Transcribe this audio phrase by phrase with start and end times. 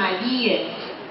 [0.00, 0.70] Maria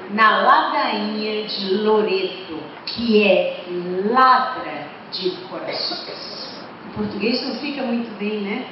[0.10, 3.64] na ladainha de Loreto, que é
[4.12, 6.60] ladra de corações.
[6.88, 8.66] Em português não fica muito bem, né?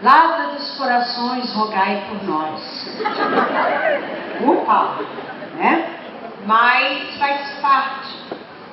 [0.00, 2.96] Ladra dos corações, rogai por nós.
[4.46, 4.98] Upa,
[5.56, 5.98] né?
[6.46, 8.16] Mas faz parte.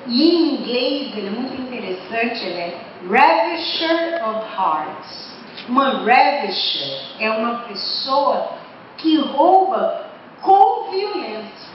[0.06, 2.78] E em inglês ele é muito interessante, ele é
[3.10, 5.34] Ravisher of Hearts.
[5.68, 8.52] Uma ravisher é uma pessoa
[8.98, 10.05] que rouba
[10.42, 11.66] com violência.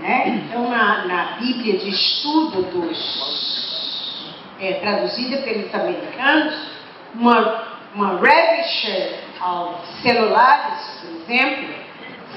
[0.00, 0.28] Né?
[0.28, 6.54] Então, na, na Bíblia de estudo dos, é, traduzida pelos americanos,
[7.14, 11.74] uma, uma ravisher aos celulares, por exemplo,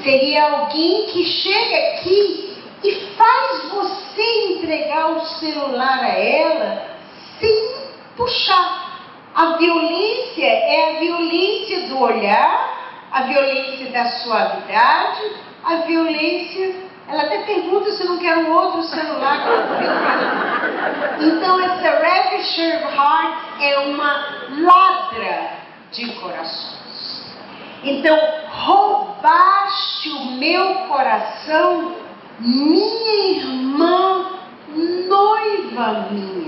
[0.03, 6.97] seria alguém que chega aqui e faz você entregar o celular a ela
[7.39, 7.75] sem
[8.17, 8.83] puxar.
[9.33, 12.72] A violência é a violência do olhar,
[13.13, 15.21] a violência da suavidade,
[15.63, 16.91] a violência.
[17.07, 19.39] Ela até pergunta se não quer um outro celular.
[21.19, 24.25] Então, essa Ravisher Heart é uma
[24.59, 25.51] ladra
[25.91, 27.33] de corações.
[27.83, 28.17] Então,
[28.49, 31.95] roubaste o meu coração,
[32.39, 34.25] minha irmã,
[35.07, 36.42] noiva minha.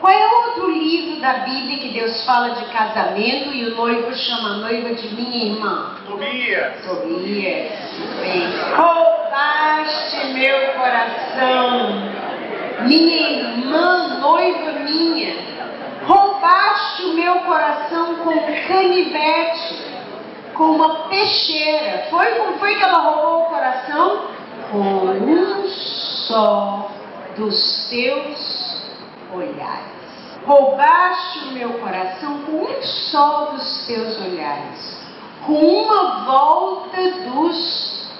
[0.00, 4.48] Qual é outro livro da Bíblia que Deus fala de casamento e o noivo chama
[4.48, 5.96] a noiva de minha irmã?
[6.06, 6.82] Tobias.
[6.86, 7.70] Tobias.
[8.18, 11.90] Bem, roubaste meu coração,
[12.86, 15.36] minha irmã, noiva minha.
[16.06, 18.32] Roubaste o meu coração com
[18.68, 19.84] canivete,
[20.54, 22.06] com uma peixeira.
[22.08, 24.30] Foi como foi que ela roubou o coração?
[24.72, 26.90] Com um só
[27.36, 28.59] dos teus
[29.34, 30.00] olhares.
[30.46, 35.06] Roubaste o meu coração com um só dos teus olhares,
[35.46, 38.10] com uma volta dos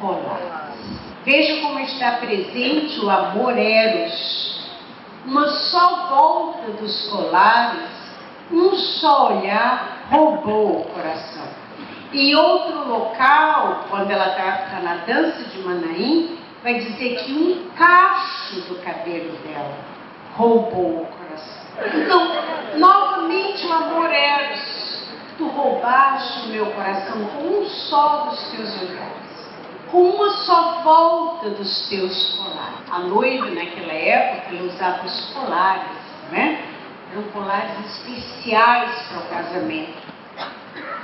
[0.00, 0.80] colares.
[1.24, 4.58] Veja como está presente o amor eros.
[5.24, 7.90] Uma só volta dos colares,
[8.50, 11.46] um só olhar roubou o coração.
[12.12, 17.70] Em outro local, quando ela está tá na dança de Manaim, vai dizer que um
[17.76, 19.99] cacho do cabelo dela
[20.40, 22.02] roubou o coração.
[22.02, 24.80] Então, novamente o amor eros.
[25.36, 29.48] Tu roubaste o meu coração com um só dos teus olhares,
[29.90, 32.90] com uma só volta dos teus colares.
[32.90, 35.98] A noiva, naquela época, usava os colares,
[36.30, 36.62] né?
[37.12, 40.10] Eram colares especiais para o casamento.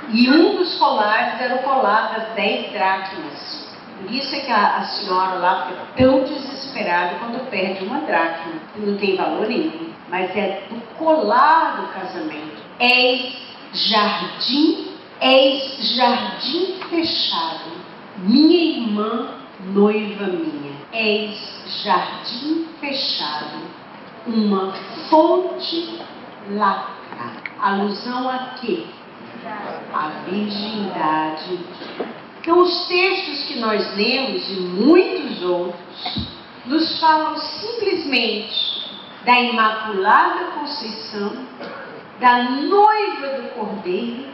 [0.09, 3.56] E um dos colares era o colar das dez dracmas.
[3.99, 8.53] Por isso é que a, a senhora lá fica tão desesperada quando perde uma dracma,
[8.73, 12.61] que não tem valor nenhum, mas é do colar do casamento.
[12.79, 13.35] És
[13.73, 17.71] jardim, és jardim fechado,
[18.17, 19.29] minha irmã,
[19.73, 20.73] noiva minha.
[20.93, 23.63] És jardim fechado,
[24.27, 24.73] uma
[25.09, 25.99] fonte
[26.51, 27.31] lacra.
[27.59, 28.85] Alusão a quê?
[29.93, 31.59] A virgindade
[32.47, 36.29] então, os textos que nós lemos e muitos outros
[36.65, 38.89] nos falam simplesmente
[39.25, 41.45] da Imaculada Conceição,
[42.21, 44.27] da noiva do Cordeiro,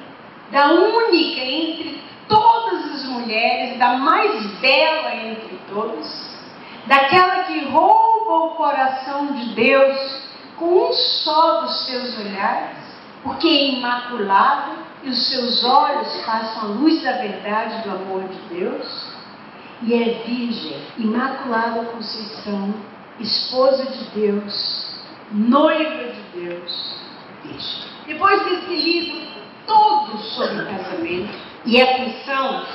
[0.52, 6.38] da única entre todas as mulheres, da mais bela entre todas,
[6.86, 10.22] daquela que rouba o coração de Deus
[10.58, 12.78] com um só dos seus olhares,
[13.24, 18.56] porque é imaculada e os seus olhos passam a luz da verdade do amor de
[18.56, 19.14] Deus,
[19.82, 22.74] e é virgem, imaculada Conceição,
[23.20, 24.96] esposa de Deus,
[25.32, 26.96] noiva de Deus,
[27.44, 27.84] virgem.
[28.08, 29.22] Depois desse livro
[29.68, 31.34] todo sobre casamento
[31.66, 32.66] e aflição,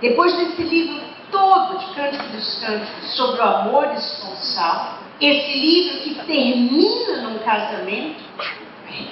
[0.00, 6.14] depois desse livro todo de Cântico dos Cânticos sobre o amor esponsal, esse livro que
[6.26, 8.20] termina num casamento,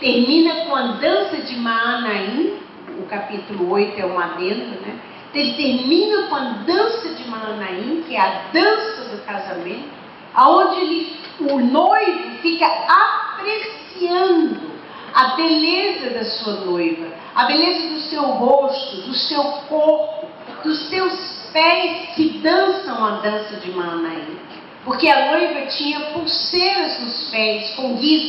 [0.00, 2.55] termina com a dança de Maanaim,
[2.99, 4.99] o capítulo 8 é um adendo, né?
[5.35, 9.88] Ele termina com a dança de Maanaim, que é a dança do casamento,
[10.35, 14.69] aonde ele, o noivo fica apreciando
[15.14, 20.26] a beleza da sua noiva, a beleza do seu rosto, do seu corpo,
[20.64, 24.38] dos seus pés que dançam a dança de Maanaim.
[24.85, 28.29] Porque a noiva tinha pulseiras nos pés com guizos.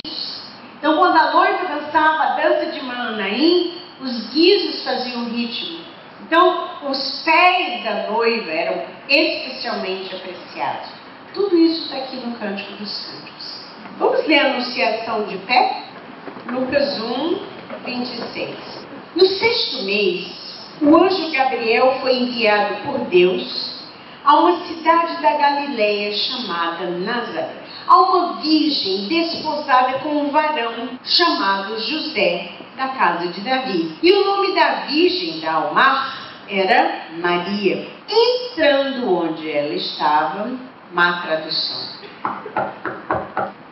[0.79, 5.79] Então, quando a noiva dançava a dança de Maanaim, os guizos faziam ritmo.
[6.25, 10.89] Então, os pés da noiva eram especialmente apreciados.
[11.33, 13.61] Tudo isso está aqui no Cântico dos Cânticos.
[13.97, 15.83] Vamos ler a Anunciação de pé?
[16.49, 17.39] Lucas 1,
[17.85, 18.55] 26.
[19.15, 20.39] No sexto mês,
[20.81, 23.79] o anjo Gabriel foi enviado por Deus
[24.23, 27.55] a uma cidade da Galileia chamada Nazaré,
[27.87, 33.97] a uma virgem desposada com um varão chamado José, da casa de Davi.
[34.01, 36.17] E o nome da virgem da Almar
[36.47, 37.87] era Maria.
[38.07, 40.51] Entrando onde ela estava,
[40.91, 41.99] má tradução,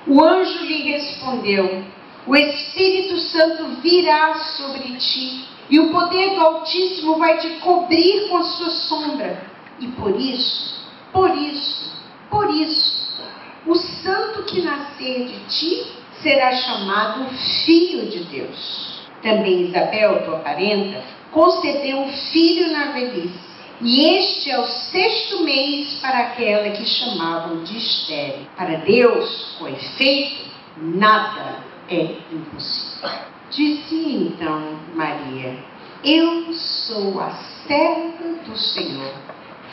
[0.07, 1.83] O anjo lhe respondeu:
[2.25, 8.37] O Espírito Santo virá sobre ti, e o poder do Altíssimo vai te cobrir com
[8.37, 9.45] a sua sombra.
[9.79, 12.01] E por isso, por isso,
[12.31, 13.21] por isso,
[13.67, 15.85] o santo que nascer de ti
[16.23, 17.29] será chamado
[17.63, 19.03] Filho de Deus.
[19.21, 20.99] Também Isabel, tua parenta,
[21.31, 23.52] concedeu um filho na velhice.
[23.81, 28.47] E este é o sexto mês para aquela que chamavam de estéreo.
[28.55, 31.57] Para Deus, com efeito, nada
[31.89, 33.09] é impossível.
[33.49, 35.57] Disse então Maria:
[36.03, 37.31] Eu sou a
[37.67, 39.13] serva do Senhor.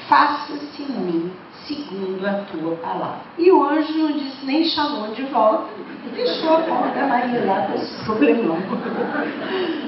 [0.09, 1.33] Faça-se em mim
[1.67, 3.21] segundo a tua palavra.
[3.39, 5.69] E o anjo não disse nem chamou de volta,
[6.15, 8.59] deixou a porta Maria lá com esse problemão.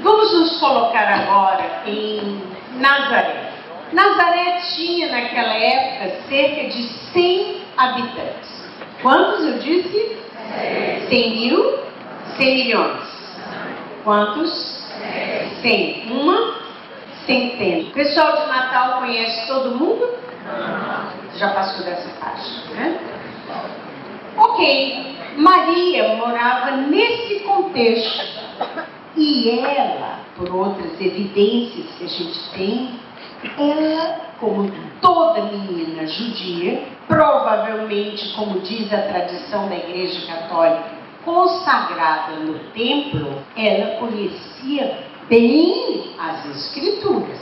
[0.03, 2.41] Vamos nos colocar agora em
[2.79, 3.52] Nazaré.
[3.93, 8.65] Nazaré tinha naquela época cerca de 100 habitantes.
[9.03, 10.17] Quantos eu disse?
[11.09, 11.79] 100 mil?
[12.37, 13.37] 100 milhões.
[14.05, 14.83] Quantos?
[15.61, 16.11] 100.
[16.11, 16.55] Uma
[17.27, 17.89] centena.
[17.89, 20.09] O pessoal de Natal conhece todo mundo?
[21.37, 22.99] Já passou dessa faixa, né?
[24.37, 28.25] Ok, Maria morava nesse contexto
[29.17, 33.01] e ela, por outras evidências que a gente tem,
[34.39, 40.91] como toda menina judia, provavelmente, como diz a tradição da Igreja Católica,
[41.25, 47.39] consagrada no templo, ela conhecia bem as Escrituras.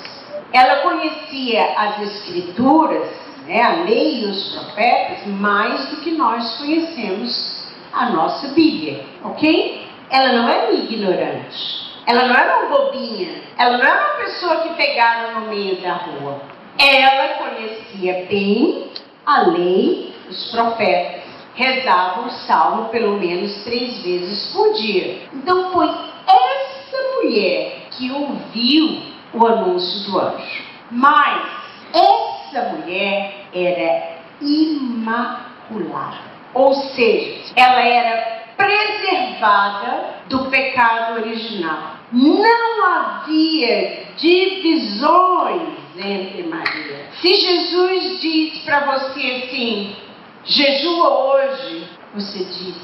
[0.53, 3.09] Ela conhecia as Escrituras,
[3.47, 9.87] né, a lei e os profetas, mais do que nós conhecemos a nossa Bíblia, ok?
[10.11, 11.90] Ela não era ignorante.
[12.11, 13.41] Ela não era uma bobinha.
[13.57, 16.43] Ela não era uma pessoa que pegaram no meio da rua.
[16.77, 18.91] Ela conhecia bem
[19.25, 21.23] a lei, os profetas.
[21.55, 25.21] Rezava o salmo pelo menos três vezes por dia.
[25.33, 29.03] Então foi essa mulher que ouviu
[29.33, 30.65] o anúncio do anjo.
[30.91, 31.49] Mas
[31.95, 36.19] essa mulher era imaculada.
[36.55, 42.00] Ou seja, ela era preservada do pecado original.
[42.13, 47.07] Não havia divisões entre Maria.
[47.21, 49.97] Se Jesus diz para você assim,
[50.45, 52.77] jejua hoje, você diz,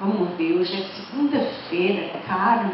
[0.00, 2.72] vamos ver, hoje é segunda-feira, cara,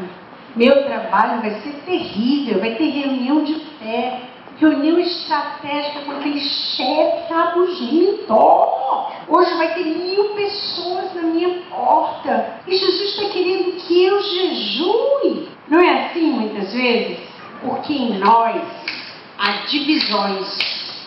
[0.54, 4.20] meu trabalho vai ser terrível, vai ter reunião de fé,
[4.60, 8.34] reunião estratégica com aquele chefe rabugento.
[9.28, 12.60] Hoje vai ter mil pessoas na minha porta.
[12.66, 15.48] E Jesus está querendo que eu jejue.
[15.70, 17.18] Não é assim muitas vezes?
[17.62, 18.60] Porque em nós
[19.38, 21.00] há divisões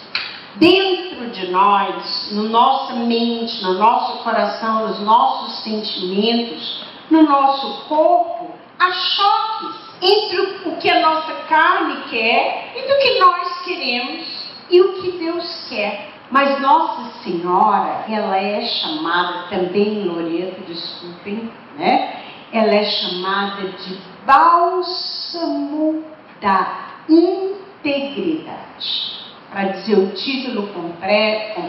[0.56, 8.52] dentro de nós, no nossa mente, no nosso coração, nos nossos sentimentos, no nosso corpo
[8.80, 14.82] há choques entre o que a nossa carne quer e do que nós queremos e
[14.82, 16.10] o que Deus quer.
[16.32, 22.22] Mas Nossa Senhora, ela é chamada também, Loreto, desculpem, né?
[22.52, 26.04] Ela é chamada de bálsamo
[26.42, 29.14] da integridade.
[29.52, 31.62] para dizer o título completo,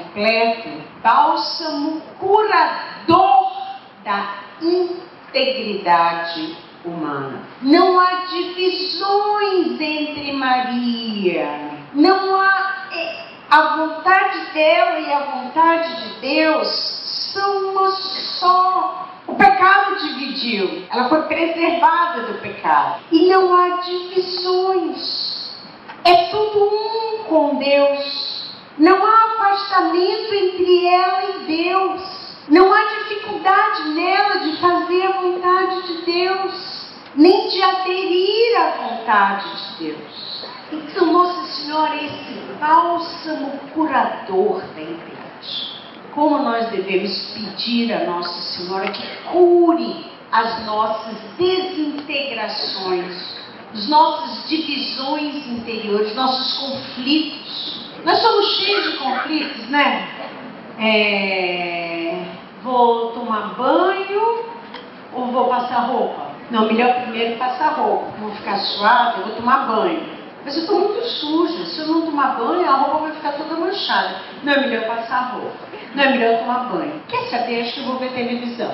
[1.03, 3.53] Bálsamo Curador
[4.03, 7.43] da Integridade Humana.
[7.61, 11.47] Não há divisões entre Maria,
[11.93, 19.04] não há é, a vontade dela e a vontade de Deus são uma só.
[19.27, 23.01] O pecado dividiu, ela foi preservada do pecado.
[23.11, 25.55] E não há divisões.
[26.05, 28.53] É tudo um com Deus.
[28.79, 32.25] Não há afastamento entre ela e Deus.
[32.49, 39.79] Não há dificuldade nela de fazer a vontade de Deus, nem de aderir à vontade
[39.79, 40.47] de Deus.
[40.71, 45.24] Então, Nossa Senhora é esse bálsamo curador da igreja.
[46.15, 49.03] Como nós devemos pedir a Nossa Senhora que
[49.33, 53.37] cure as nossas desintegrações,
[53.73, 57.81] as nossas divisões interiores, nossos conflitos.
[58.05, 60.09] Nós somos cheios de conflitos, né?
[60.79, 62.27] É...
[62.63, 64.45] Vou tomar banho
[65.13, 66.31] ou vou passar roupa?
[66.51, 68.13] Não, melhor primeiro passar roupa.
[68.21, 70.15] Vou ficar suave, vou tomar banho.
[70.45, 71.65] Mas eu estou muito suja.
[71.65, 74.17] Se eu não tomar banho, a roupa vai ficar toda manchada.
[74.43, 75.57] Não é melhor passar roupa.
[75.95, 77.03] Não é melhor tomar banho.
[77.09, 77.63] Quer saber?
[77.63, 78.73] Acho que eu vou ver televisão.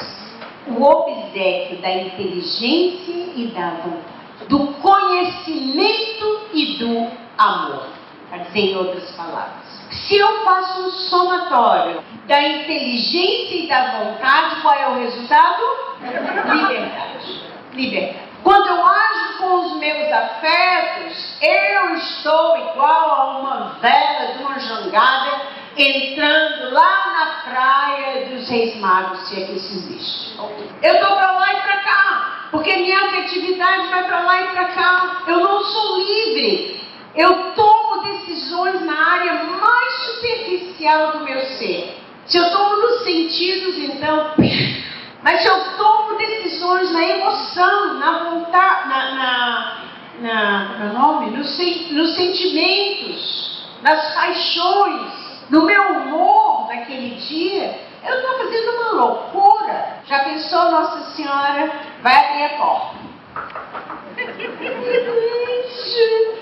[0.67, 4.11] o obsequio da inteligência e da vontade
[4.47, 7.87] do conhecimento e do amor.
[8.31, 9.65] Para dizer em outras palavras.
[9.91, 15.61] Se eu faço um somatório da inteligência e da vontade, qual é o resultado?
[16.01, 17.41] Liberdade.
[17.73, 18.31] Liberdade.
[18.41, 24.57] Quando eu ajo com os meus afetos, eu estou igual a uma vela de uma
[24.59, 25.41] jangada
[25.75, 30.39] entrando lá na praia dos Reis Magos, se é que isso existe.
[30.81, 34.65] Eu estou para lá e para cá porque minha afetividade vai para lá e para
[34.65, 35.23] cá.
[35.25, 36.80] Eu não sou livre.
[37.15, 41.97] Eu tomo decisões na área mais superficial do meu ser.
[42.25, 44.33] Se eu tomo nos sentidos, então.
[45.21, 49.11] Mas se eu tomo decisões na emoção, na vontade, na.
[49.11, 49.85] na,
[50.21, 51.37] na como é nome?
[51.37, 51.57] Nos,
[51.91, 55.11] nos sentimentos, nas paixões,
[55.49, 57.77] no meu humor naquele dia,
[58.07, 60.01] eu estou fazendo uma loucura.
[60.05, 63.01] Já pensou, Nossa Senhora vai abrir a porta?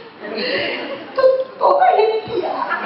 [0.36, 2.80] Estou toda arrepiada.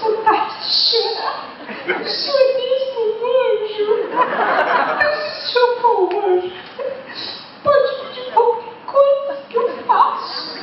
[0.00, 1.38] Vontade de cheirar.
[1.86, 3.86] O senhor é mesmo um anjo.
[5.02, 5.12] Eu
[5.52, 5.68] sou
[6.12, 6.52] um anjo.
[7.62, 10.58] Pode pedir qualquer coisa que eu faço.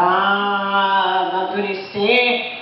[0.00, 2.58] Ah, amadurecer.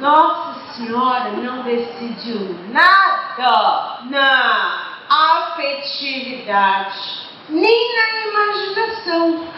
[0.00, 6.98] Nossa senhora não decidiu nada na afetividade,
[7.48, 9.48] nem na imaginação.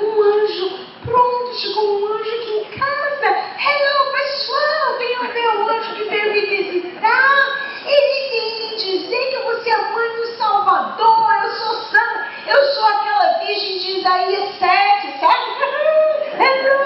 [0.00, 3.28] Um anjo, pronto, chegou um anjo aqui em casa.
[3.58, 7.36] Hello, pessoal, venham ver o anjo que veio me visitar.
[7.84, 12.28] Ele vem me dizer que eu vou ser a mãe do Salvador, eu sou santa,
[12.46, 15.46] eu sou aquela virgem de Isaías 7, sabe?
[16.40, 16.78] Hello!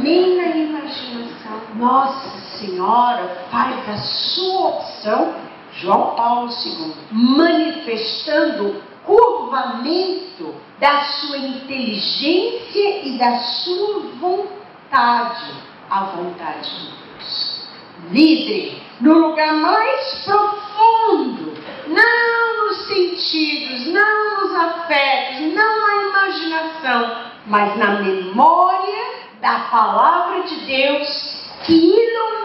[0.00, 1.60] Nem na imaginação.
[1.74, 2.38] Nossa
[2.84, 5.34] Senhora faz a sua opção,
[5.72, 15.50] João Paulo II, manifestando curvamento da sua inteligência e da sua vontade,
[15.88, 17.68] a vontade de Deus.
[18.10, 21.54] Livre no lugar mais profundo,
[21.86, 29.04] não nos sentidos, não nos afetos, não na imaginação, mas na memória
[29.40, 32.43] da palavra de Deus que ilumina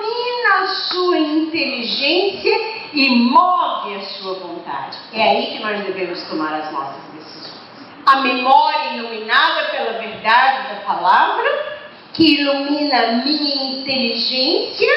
[0.50, 4.98] a sua inteligência e move a sua vontade.
[5.14, 7.60] É aí que nós devemos tomar as nossas decisões.
[8.06, 11.78] A memória iluminada pela verdade da palavra,
[12.14, 14.92] que ilumina a minha inteligência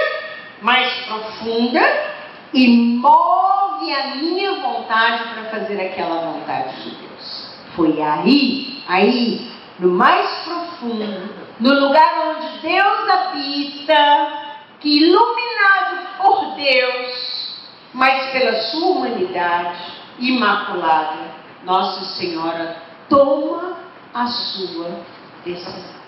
[0.63, 1.83] mais profunda
[2.55, 7.53] e move a minha vontade para fazer aquela vontade de Deus.
[7.75, 14.52] Foi aí, aí, no mais profundo, no lugar onde Deus habita,
[14.83, 17.57] que iluminado por Deus,
[17.95, 19.81] mas pela sua humanidade
[20.19, 21.31] imaculada,
[21.65, 23.79] Nossa Senhora toma
[24.13, 25.01] a sua
[25.45, 26.02] decisão.